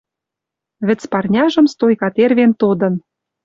[0.87, 2.93] Вӹц парняжым стойка тервен тодын